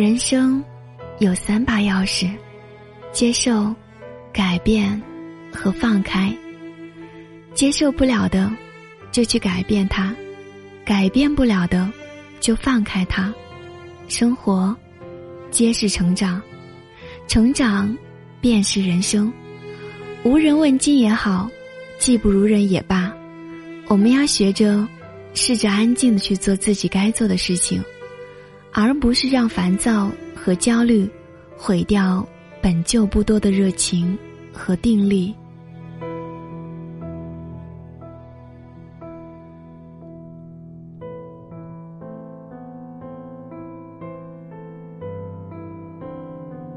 [0.00, 0.64] 人生
[1.18, 2.30] 有三把钥匙：
[3.12, 3.70] 接受、
[4.32, 4.98] 改变
[5.52, 6.34] 和放开。
[7.52, 8.50] 接受不了的，
[9.12, 10.14] 就去改变它；
[10.86, 11.86] 改变不了的，
[12.40, 13.30] 就放开它。
[14.08, 14.74] 生活
[15.50, 16.40] 皆是成长，
[17.28, 17.94] 成长
[18.40, 19.30] 便是人生。
[20.24, 21.46] 无人问津也好，
[21.98, 23.12] 技不如人也罢，
[23.86, 24.88] 我们要学着
[25.34, 27.84] 试着安静的去做自己该做的事情，
[28.72, 31.08] 而不是让烦躁和焦虑
[31.56, 32.26] 毁掉
[32.62, 34.16] 本就不多的热情
[34.52, 35.34] 和定力。